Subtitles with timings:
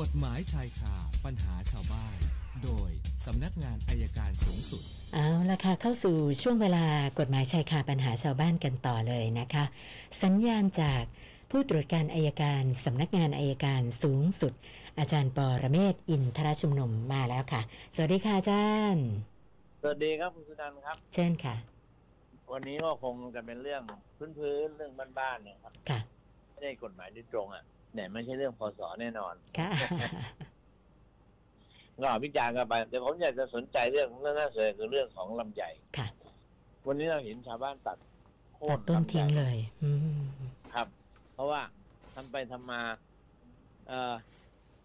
[0.00, 0.94] กฎหมายชายคา
[1.24, 2.16] ปัญหาชาวบ้าน
[2.64, 2.90] โดย
[3.26, 4.82] สำนักงานอายการสูงสุด
[5.14, 6.84] เอาละค่ะเข้าสู่ช่วงเวลา
[7.18, 9.64] กฎหมายชายคาปัญหาชาวบ้านกันต่อเลยนะคะ
[10.22, 11.02] สัญญาณจาก
[11.50, 14.52] ผู้ตรวจการอายการสำนักงานอายการสูงสุด
[14.98, 17.62] อาจารย์ปอระเมศอินทรชุมนุมมาแล้วค่ะ
[17.94, 19.06] สวัสดีค่ะอาจารย์
[19.82, 21.54] สวัสดีครับคุณสุนันท์ครับ เชิญค่ะ
[22.52, 23.82] วันนี้ก็คงจะเป็นเรื่อง
[24.38, 26.00] พื้นๆเรื่องบ้านๆนะครับ ค่ะ
[26.50, 29.70] ไม่ได้กฎหมายโดยตรงอะ เนี่ยไม่ใช่เรื่องพศแน่นอนค่ะ
[32.02, 35.62] ก็วิจารณ์กันไป แต่ผมอยากจะสนใจเรื่องน่าสนใจคือเรื่องของลำไย
[35.98, 36.08] ค่ะ
[36.86, 37.98] วันนี้เราเห็นชาวบ้านตัด
[38.54, 40.20] โค่ตันดต้นลำไยทิ้งเลยอืม
[40.74, 40.86] ครับ
[41.34, 41.60] เพราะว่า
[42.14, 42.80] ทำไปทำมา
[43.88, 44.14] เอ่อ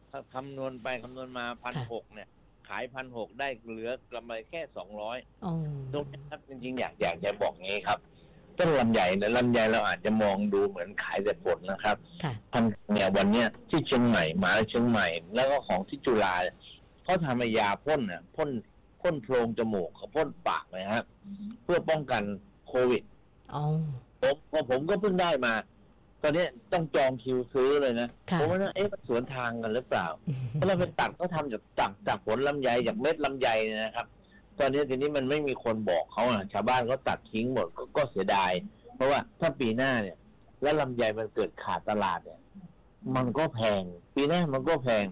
[0.09, 2.29] ถ้าคำนวณไปคำนวณมาพันหกเนี่ย
[2.67, 5.51] ขายพันหกได้เหลือกำไรแค่สองร้อยโอ้
[5.93, 7.99] ตรงนี้ครับจริงๆอยากอยากจะบอกงี้ครับ
[8.59, 16.55] ต้นลำไยเนี่ยลำไยเราอาจจะมองดูเหมือนขายแต่ผลนะครับค่ะพันเนี่ยวันเนี้ยที่เชียงใหม่หมาเชียงใหม่ แล้วก็ของที่จุฬาเนี่ย
[17.03, 18.49] เขาทำให้ยาพ่นเนี่ยพ่น
[19.01, 21.03] พ่นโพรงจมูกเขาพ่นปากนะครับ
[21.63, 22.23] เพื่อป้องกัน
[22.67, 23.03] โควิด
[23.51, 23.61] โอ้
[24.21, 25.53] ผมพอผมก็เพิ่งได้มา
[26.21, 30.07] ตอนเนี้ยต้องจองคิวซื้อเลยนะค่ะผมว่าเอ๊ะมันสวนทางกันหรือเปล่า
[30.51, 34.07] เพราะเราไปตัดเขาทำจากจากจากผลลำไยจากเม็ดลำไยเนยนะครับ
[34.59, 38.51] ตอนนี้ทีนี้มันไม่มีคนบอกเขาอะชาวบ้านเขาตัดทิ้งหมดก็ก็เสียดาย
[38.95, 40.17] เพราะว่าถ้าปีหน้าเนี่ย
[40.61, 42.39] แล้วลำไยมันเกิดขาดตลาดเนี่ย
[43.15, 43.83] มันก็แพง
[44.15, 45.05] ปีหน้ามันก็แพง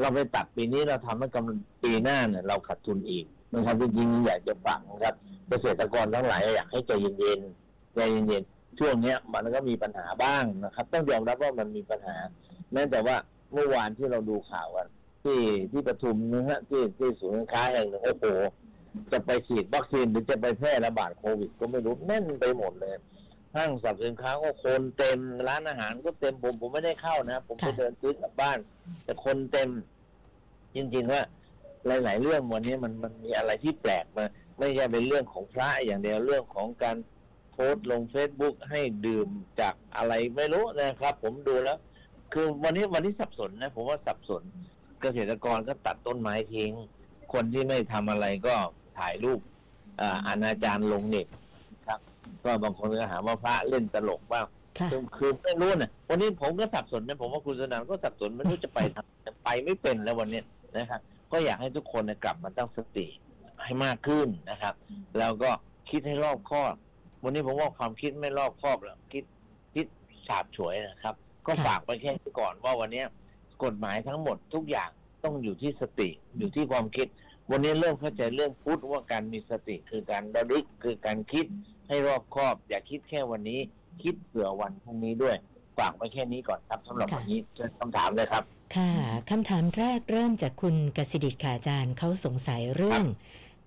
[0.00, 3.24] เราไปตัดปีนี้เราทำให้กำลังปีหน้าเนี่ย เราขาดทุนอีก
[3.54, 5.14] นะครับจริงๆอยากจะฝังครับ
[5.48, 12.16] เกษตรกรทั้งหลายอยากให้ใจเย็นๆใจเย็นๆช่วงเนี้ย มันก็มีปัญหาบ้างนะครับ ต้องยอมรับว่ามันมีปัญหา
[12.72, 13.16] แม้แต่ว่า
[13.52, 14.88] เมื่อวานที่เราดูข่าวกัน
[15.24, 15.40] ที่
[15.72, 18.26] ที่ปทุมนะฮะที่ที่ศูนย์การค้าแห่งหนึ่งโอ้โห
[19.12, 22.94] จะไปฉีดวัคซีนหรือจะไปแพร่ระบาดโควิด ก็ไม่รู้แน่นไปหมดเลย
[23.56, 28.58] ห้างสรรพสินค้าก็คนเต็มร้านอาหารก็เต็มผมผมไม่ได้เข้านะผมไปเดินซื้อกลับบ้าน
[29.04, 29.68] แต่คนเต็ม
[30.74, 31.22] จริงๆว่า
[31.86, 34.24] หลาย ๆ เรื่องวันนี้มันมันมีอะไรที่แปลกมา
[34.58, 36.96] ไม่ใช่เป็นเรื่องของพระอย่างเดียวเรื่องของการ
[37.52, 39.28] โพสต์ลงเฟซบุ๊กให้ดื่ม
[39.60, 41.78] จากอะไรไม่รู้นะครับ ผมดูแล้ว
[42.32, 44.42] คือวันนี้วันนี้สับสนนะ ผมว่าสับสน
[45.00, 46.72] เกษตรกรก็ตัดต้นไม้ทิ้ง
[47.32, 48.56] คนที่ไม่ทำอะไรก็
[48.98, 49.40] ถ่ายรูป
[50.00, 51.26] อ่าอนาจารลงเน็ต
[51.86, 52.00] ครับ
[52.44, 54.46] ก็บางคนก็หาว่าพระเล่นตลกบ้าง
[54.78, 59.06] ค่ะคือคือไม่รู้นะวันนี้ผมก็สับสนนะผมว่าคุณสนานก็สับสนไม่รู้จะไปทาง
[59.44, 60.42] ไปไม่เป็นแล้ววันนี้
[60.76, 61.00] นะครับ
[61.32, 63.06] ก็อยากให้ทุกคนเนี่ยกลับมาตั้งสติ
[63.62, 64.74] ให้มากขึ้นนะครับ
[65.18, 65.50] แล้วก็
[65.90, 66.74] คิดให้รอบคอบ
[67.24, 69.24] วันนี้ผมว่าความคิดไม่รอบคอบแล้วคิด
[69.74, 69.86] คิด
[70.28, 71.14] ฉาบฉวยนะครับ
[71.46, 73.06] ก็ค่ะฝากไปแค่นี้ก่อนว่าวันเนี้ย
[73.64, 74.90] กฎหมายทั้งหมดทุกอย่าง
[75.24, 76.08] ต้องอยู่ที่สติ
[76.38, 77.06] อยู่ที่ความคิด
[77.50, 81.46] วันนี้เริ่มเข้าใจเรื่องพุทธว่าการมีสติคือการระลึกคือการคิด
[81.88, 83.60] ให้รอบคอบ อย่าคิดแค่วันนี้
[84.02, 85.36] คิดเผื่อวันพรุ่งนี้ด้วย
[85.78, 88.44] ฝากไว้แค่นี้ก่อนครับสำหรับค่ะวันนี้เชิญคำถามเลยครับ
[88.76, 88.92] ค่ะ
[89.30, 93.04] คำถามแรกเริ่มจากคุณกสิดิตค่ะอาจารย์เขาสงสัยเรื่อง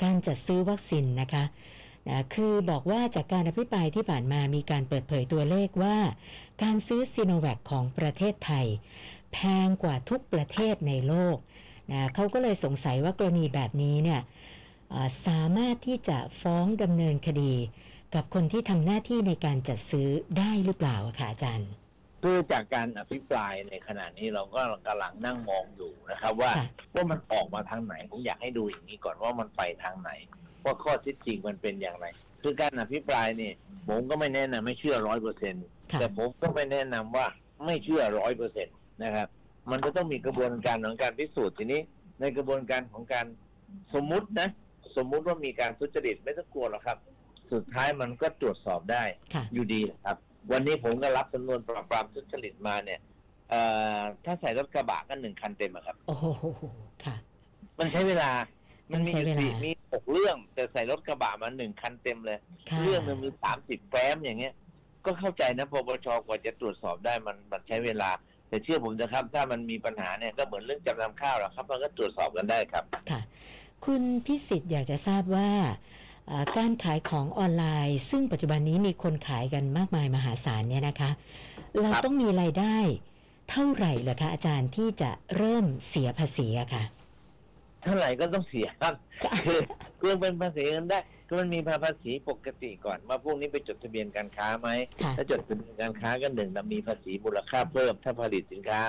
[0.04, 1.44] การจัดซื้อวัคซีนนะคะ
[2.08, 5.98] นะคือบอกว่าจากการอภิปรายที่ผ่านมามีการเปิดเผยตัวเลขว่า
[6.64, 8.66] การซื้อซีโนแวคของประเทศไทย
[9.34, 11.38] แพงกว่าทุกประเทศในโลก
[11.92, 14.22] นะเขาก็เลยสงสัยว่ากรณีแบบนี้เนี่ย
[14.94, 17.54] อ่าสามารถที่จะฟ้องดำเนินคดี
[18.16, 21.70] กับคนที่ทำหน้าที่ในการจัดซื้อได้หรือเปล่าอะค่ะอาจารย์
[22.24, 30.12] คือจากการอภิปรายในขณะนี้เราก็กำลังนั่งมองอยู่นะครับ ว่าค่ะว่ามันออกมาทางไหนผมอยากให้ดูอย่างนี้ก่อนว่ามันไปทางไหน
[30.66, 32.06] ว่าข้อเท็จจริงมันเป็นอย่างไร
[32.42, 33.52] คือการอภิปรายนี่
[33.90, 37.28] ผมก็ไม่แนะนำไม่เชื่อร้อยเปอร์เซ็นต์ค่ะแต่ผมก็ไม่แนะนำว่า
[37.66, 39.28] ไม่เชื่อร้อยเปอร์เซ็นต์นะครับ
[39.72, 41.82] มันก็ต้องมีกระบวนการของการพิสูจน์ทีนี้
[42.20, 43.26] ในกระบวนการของการ
[43.94, 44.50] สมมุตินะ
[44.96, 46.98] สมมุติว่ามีการทุจริตไม่ต้องกลัวหรอกครับ
[47.52, 49.04] สุดท้ายมันก็ตรวจสอบได้
[49.34, 50.18] ค่ะอยู่ดีครับ
[50.52, 53.00] วันนี้ผมก็รับจำนวนปราบปรามทุจริตมาเนี่ย
[53.50, 53.62] เอ่
[54.00, 56.26] อถ้าใส่รถกระบะก็หนึ่งคันเต็มอะครับ โอ้โห
[57.04, 57.16] ค่ะ
[57.80, 58.32] มันใช้เวลา
[58.92, 62.38] มันมีใช้เวลาสี่มีหกเรื่อง แต่ใส่รถกระบะมาหนึ่งคันเต็มเลย
[62.70, 64.54] ค่ะเรื่องหนึงมีสามสิบแฟ้มอย่างเงี้ย
[65.06, 68.10] ก็เข้าใจนะปปชกว่าจะตรวจสอบได้มันมันใช้เวลา
[68.50, 73.22] แต่เชื่อผมนะครับ ถ้ามันมีปัญหาเนี่ยก็เหมือนเรื่องจำนำข้าวแหละครับ มันก็ตรวจสอบกันได้ครับค่ะ
[73.86, 75.50] คุณพิสิทธิ์อยากจะทราบว่า
[76.30, 81.10] อ่าการขายของออนไลน์ ซึ่งปัจจุบันนี้มีคนขายกันมากมายมหาศาลเนี่ยนะคะ
[81.80, 82.78] เราครับต้องมีรายได้
[83.52, 86.84] เท่าไหร่เหรอคะอาจารย์ที่จะเริ่มเสียภาษีอะค่ะ
[87.84, 88.94] เท่าไหร่ก็ต้องเสียครับ
[89.46, 89.60] คือ
[89.98, 91.00] เครื่องเป็นภาษีกันได้
[91.32, 94.70] คือมันมีภาษีปกติก่อนว่าพวกนี้ไปจดทะเบียนการค้าไหม
[95.04, 98.82] ค่ะถ้าจดทะเบียนการค้าก็หนึ่งนะมีภาษีมูลค่าเพิ่มถ้าผลิตสินค้า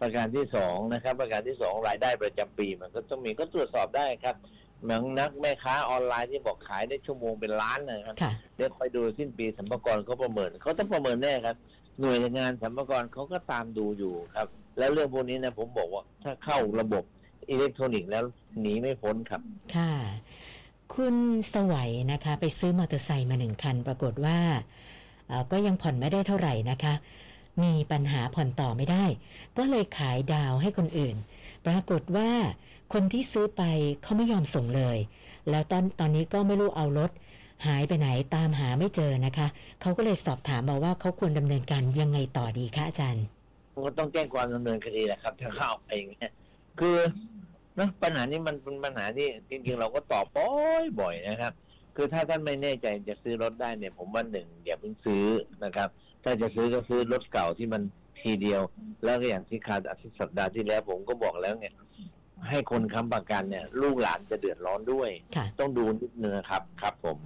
[0.00, 4.36] ประการที่สองนะครับ ประการที่สองรายได้ประจำปีมันก็ต้องมีก็ตรวจสอบได้ครับ
[4.82, 11.56] เหมือนนักแม่ค้าออนไลน์ที่บอกขายได้ชั่วโมงเป็นล้านนะครับค่ะ เดี๋ยวคอยดูสิ้นปีสัมภากระเขาประเมินเขาต้องประเมินแน่ครับ
[12.00, 14.48] หน่วยงานสัมภากระเขาก็ตามดูอยู่ครับ
[14.78, 17.04] แล้วเรื่องพวกนี้นะผมบอกว่าถถ้าเข้าระบบ
[17.50, 18.24] อิเล็กทรอนิกส์แล้ว
[18.60, 19.40] หนีไม่พ้นครับ
[19.76, 19.92] ค่ะ
[20.94, 21.14] คุณ
[21.52, 24.38] สวัยนะคะ ไปซื้อมอเตอร์ไซค์มาหนึ่งคัน ปรากฏว่า
[25.52, 26.94] ก็ยังผ่อนไม่ได้เท่าไหร่นะคะ
[27.62, 29.04] มีปัญหาผ่อนต่อไม่ได้
[29.58, 31.16] ก็เลยขายดาวให้คนอื่น
[31.66, 32.30] ปรากฏว่า
[32.92, 33.62] คนที่ซื้อไป
[34.02, 34.98] เขาไม่ยอมส่งเลย
[35.50, 37.10] แล้วตอนตอนนี้ก็ไม่รู้เอารถ
[37.66, 39.46] หายไปไหนตามหาไม่เจอนะคะ
[39.80, 43.24] เขาก็เลยสอบถามมาว่าเขาควรดำเนินการยังไงต่อดีคะอาจารย์
[43.86, 46.32] ก็ต้องแจ้งความดำเนินคดีแหละครับถ้าเข้าไปอย่างเงี้ย
[46.80, 46.96] คือ
[47.78, 50.50] นะปัญหานี้มันเป็นปัญหาที่จริงๆเราก็ตอบบ่อ
[50.82, 51.52] ยบ่อยๆนะครับ
[51.96, 55.24] คือถ้าท่านไม่แน่ใจจะซื้อรถได้เนี่ย ผมว่าหนึ่งอย่าเพิ่งซื้อ
[55.64, 55.88] นะครับ
[56.24, 57.82] ถ้าจะซื้อก็ซื้อรถเก่าที่มัน
[58.20, 58.62] ทีเดียว
[59.04, 61.66] แล้วก็อย่างที่คาดอาทิตย์สัปดาห์ที่แล้ว ผมก็บอกแล้วไง
[62.50, 67.16] ให้คนค้ำประกันเนี่ย ลูกหลานจะเดือดร้อนด้วยค่ะต้องดูนิดนึงนะครับครับผม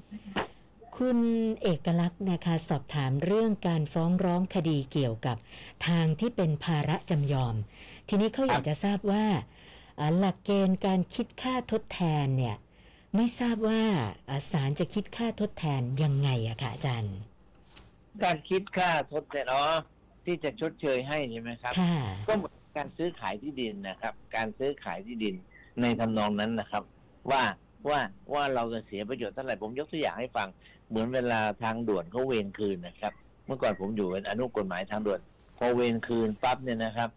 [0.97, 1.19] คุณ
[1.63, 5.37] เอกลักษณ์นะคะสอบถามเรื่องการฟ้องร้องคดีเกี่ยวกับ
[5.89, 7.55] ทางที่เป็นภาระจำยอม
[8.09, 9.39] ทีนี้เขาอยากจะทราบว่าอ่า
[10.19, 12.57] หลักเกณฑ์การคิดค่าทดแทนเนี่ย
[13.17, 13.83] ไม่ทราบว่า
[14.29, 17.17] อ่าศาลจะคิดค่าทดแทนยังไงอะค่ะอาจารย์
[18.25, 19.63] การคิดค่าทดแทนอ๋อ
[20.25, 21.97] ที่จะชดเชยให้ใช่ไหมครับค่ะ
[22.29, 25.35] ก็เหมือนการซื้อขายที่ดินนะครับ การซื้อขายที่ดิน
[25.81, 26.83] ในทำนองนั้นนะครับ
[27.31, 27.43] ว่า
[27.89, 28.01] ว่า
[28.35, 30.49] ว่าเราจะเสียประโยชน์เท่าไหร่ผมยกตัวอย่างให้ฟัง
[30.89, 33.13] เหมือนเวลาทางด่วนเขาเวรคืนนะครับ
[33.47, 35.21] เมื่อก่อนผมอยู่เป็นอนุกฎหมายทางด่วน
[35.59, 37.11] พอเวรคืนปั๊บเนี่ยนะครับ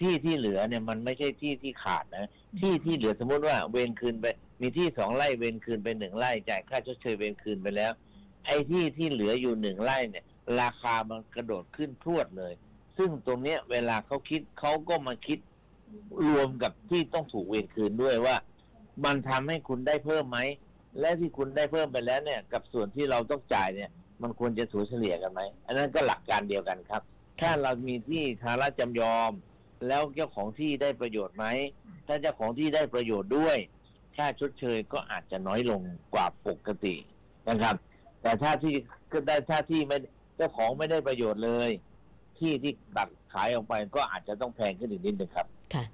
[0.00, 2.28] ที่ที่เหลือเนี่ยมันไม่ใช่ที่ที่ขาดนะ
[2.60, 4.26] ที่ที่เหลือสมมติว่าเวรคืนไป
[4.60, 7.92] มีที่สองไร่เวรคืนไปหนึ่งไร่จ่ายค่าชดเชยเวรคืนไปแล้ว
[8.46, 10.24] ไอ้ที่ที่เหลืออยู่หนึ่งไร่เนี่ย
[10.60, 12.52] ราคามันกระโดดขึ้นพรวดเลย
[12.96, 15.38] ซึ่งตรงเนี้ยเวลาเขาคิดเขาก็มาคิด
[16.28, 18.36] รวมกับที่ต้องถูกเวรคืนด้วยว่า
[19.04, 20.38] มันทำให้คุณได้เพิ่มไหม
[21.00, 23.90] และที่คุณได้เพิ่มไปแล้วเนี่ย กับส่วนที่เราต้องจ่ายเนี่ย
[24.22, 27.02] มันควรจะถูเฉลี่ยกันไหมอันนั้นก็หลักการเดียวกันครับ
[27.40, 29.32] ถ้าเรามีที่ทาระจำยอม
[29.88, 31.46] แล้วเจ้าของที่ได้ประโยชน์ไหม
[32.06, 33.56] ถ้าเจ้าของที่ได้ประโยชน์ด้วย
[34.16, 35.80] ค่าชดเชยก็อาจจะน้อยลง
[36.14, 36.94] กว่าปกติ
[37.48, 37.74] นะครับ
[38.22, 38.74] แต่ถ้าที่
[39.12, 39.98] ก็ได้ถ้าที่ไม่
[40.36, 41.70] เจ้าของไม่ได้ประโยชน์เลย
[42.38, 45.84] ที่ที่ตัดขายออกไปก็อาจจะต้องแพงขึ้นอีกนิดนึงครับค่ะ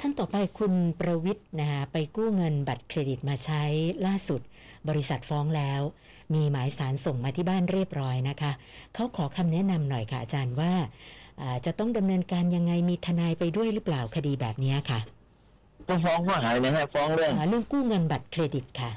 [0.00, 3.62] ท่านต่อไปคุณประวิทย์นะคะไปกู้เงินบัตรเครดิตมาใช้
[4.06, 4.40] ล่าสุด
[4.88, 5.80] บริษัทฟ้องแล้ว
[6.34, 8.52] มีหมายสารส่งมาที่บ้านเรียบร้อยนะคะ
[8.94, 11.21] เขาขอคำแนะนำหน่อยค่ะอาจารย์ว่าอ่า
[11.66, 15.00] จะต้องดำเนินการยังไงมีทนายไปด้วยหรือเปล่าคดีแบบนี้ค่ะ
[15.88, 18.92] ต้องฟ้องข้อหาเลยนะฟ้องเรื่องอ่าเรื่องกู้เงินบัตรเครดิตค่ะ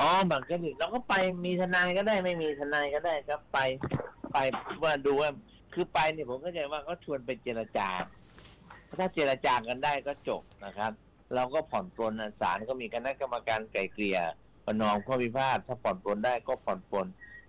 [0.00, 1.14] อ๋อบัตรเครดิตเราก็ไป
[1.44, 3.58] มีทนายก็ได้ไม่มีทนายก็ได้ครับไป
[4.32, 4.36] ไป
[4.82, 5.30] ว่าดูว่า
[5.74, 7.88] คือไปเนี่ยผมเข้าใจว่าเขาชวนไปเจรจา
[8.98, 10.92] ถ้าเจรจากันได้ก็จบนะครับ
[11.34, 14.18] เราก็ผ่อนปลนศาลก็มีคณะกรรมการไกล่เกลี่ย
[14.66, 17.06] ประนอมข้อพิพาทถ้าผ่อนปลนได้ก็ผ่อนปลน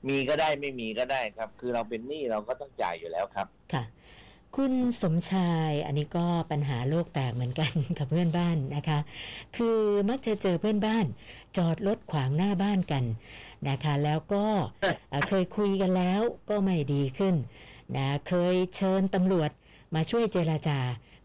[0.07, 3.83] มีก็ได้ไม่มีก็ได้ครับ คือเราเป็นหนี้เราก็ต้องจ่ายอยู่แล้วครับ ค่ะ
[4.55, 8.99] คุณสมชายอันนี้ก็ปัญหาโลกแตกเหมือนกันกับเพื่อนบ้านนะคะ
[9.57, 11.05] คือมักจะเจอเพื่อนบ้าน
[11.57, 13.03] จอดรถขวางหน้าบ้านกัน
[13.69, 14.45] นะคะ แล้วก็
[15.09, 17.35] เอ่อเคยคุยกันแล้วก็ไม่ดีขึ้น
[17.95, 19.49] นะเคยเชิญตำรวจ
[19.95, 20.79] มาช่วยเจราจา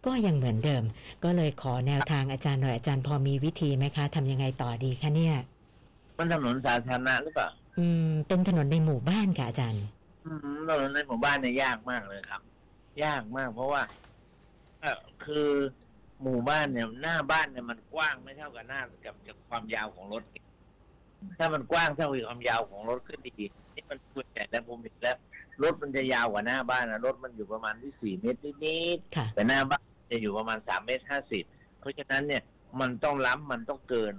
[0.06, 0.84] ก็ยังเหมือนเดิม
[1.24, 5.36] ก็เลยขอแนวทางอาจารย์หน่อยอาจารย์พอมีวิธีไหมคะทำยังไงต่อดีคะเนี่ย
[6.18, 9.84] มันถนนสาธารณะหรือเปล่า อืม เป็นถนนในหมู่บ้านค่ะอาจารย์
[10.26, 12.42] อืมถนนในหมู่บ้านเนี่ยยากมากเลยครับ
[13.04, 13.82] ยากมาก เพราะว่า
[14.80, 15.48] เอ่อคือ
[16.22, 20.22] หมู่บ้านเนี่ย หน้าบ้านเนี่ยมันกว้างไม่เท่ากับหน้ากับกับความยาวของรถ
[21.38, 23.32] ถ้ามันกว้างเท่ากับความยาวของรถก็ดี
[23.74, 25.16] นี่มันส่วนใหญ่แล้วผมเห็นแล้ว
[25.62, 31.44] รถมันจะยาวกว่าหน้าบ้านนะรถมันอยู่ประมาณที่สี่เมตรนิดๆค่ะแต่หน้าบ้านจะอยู่ประมาณสามเมตรห้าสิบ
[31.80, 32.42] เพราะฉะนั้นเนี่ย
[32.80, 34.14] มันต้องล้ำมันต้องเกิน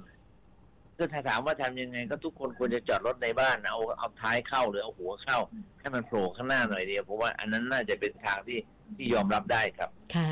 [0.98, 5.38] ก็ถ้าถามว่าทำยังไง ก็ทุกคนควรจะจอดรถในบ้านนะเอาเอาท้ายเข้าหรือเอาหัวเข้า
[5.80, 8.60] ให้มันโผล่ข้างหน้าหน่อยเดียวเพราะว่าอันนั้นน่าจะเป็นทางที่
[8.98, 10.32] ที่ยอมรับได้ครับ ค่ะ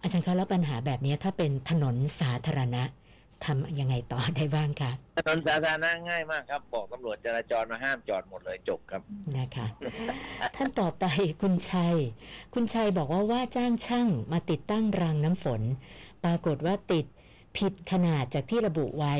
[0.00, 2.84] อาจารย์คะแล้วปัญหาแบบนี้ถ้าเป็นถนนสาธารณะ
[3.44, 9.02] ทำยังไงต่อได้บ้างคะถนนสาธารณะง่ายมากครับ บอกตำรวจจราจรมาห้ามจอดหมดเลยจบครับ
[9.38, 9.66] นะคะ
[10.56, 11.04] ท่านต่อไป
[11.42, 11.96] คุณชัย
[12.54, 15.62] คุณชัยบอกว่าว่าจ้างช่างมาติดตั้งรางน้ำฝน
[16.24, 17.06] ปรากฏว่าติด
[17.56, 19.14] ผิดขนาดจากที่ระบุไว้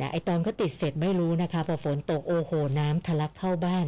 [0.00, 3.86] นะไอตอนก็ติดเสร็จไม่รู้นะคะ พอฝนตกโอ้โหน้ำทะลักเข้าบ้าน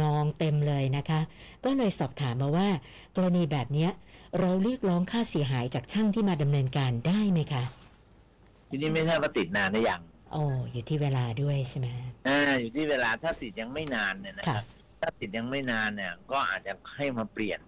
[0.00, 1.20] นองเต็มเลยนะคะ
[1.64, 2.68] ก็เลยสอบถามมาว่า
[3.16, 3.90] กรณีแบบเนี้ย
[4.38, 7.64] เราเรียกร้องค่าเสียหายจากช่างที่มาดำเนินการได้ไหมคะ
[8.68, 11.88] ทีนี้ไม่ทราบว่าติดนานหรือยังโอ้อยู่ที่เวลาด้วยใช่ไหม
[12.26, 14.64] อ่าอยู่ที่เวลาถ้าติดยังไม่นานเนี่ยนะคค่ะรับ
[15.00, 17.60] ถ้าติดยังไม่นานเนี่ย ก็อาจจะให้มาเปลี่ยน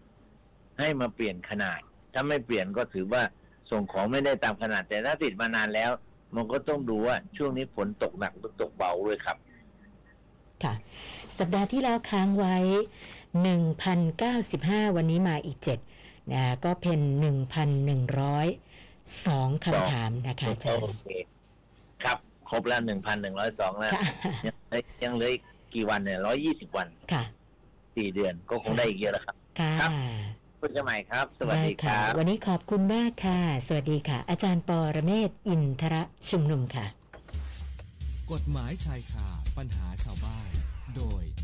[0.78, 1.80] ให้มาเปลี่ยนขนาด
[2.12, 3.22] ถ้าไม่เปลี่ยนก็ถือว่า
[3.72, 5.90] ส่งของไม่ได้ตามขนาดแต่ถ้าติดมานานแล้ว
[6.34, 9.36] มันก็ต้องดูว่าช่วงนี้ฝนตกหนักหรือตกเบาด้วยครับ
[10.64, 10.74] ค่ะ
[11.38, 12.56] สัปดาห์ที่แล้วค้างไว้
[13.36, 15.58] 1,095 วันนี้มาอีก
[15.94, 17.00] 7นะก็เป็น
[19.26, 21.06] สองคำถามนะคะอาจารโอย์เค
[22.02, 24.02] ครับ ครบแล้วหนึ่งพันหนึ่งร้อยสองแล้วค่ะ
[24.46, 25.42] ยังเหลือยังเหลืออีก
[25.74, 27.24] กี่วันเนี่ยร้อยยี่สิบวัน ค่ะ
[27.96, 29.70] สี่เดือนก็คงได้อีกเยอะแล้วครับ ค่ะ
[30.62, 36.86] ครับคุยกันใหม่ครับ สวัสดีคค่ะรับ วันนี้ขอบคุณมากค่ะ สวัสดีค่ะ อาจารย์ปอระเมศวร์อินทระชุมนุมค่ะ
[38.32, 40.50] กฎหมายชายคาปัญหาชาวบ้าน
[40.96, 41.24] โดย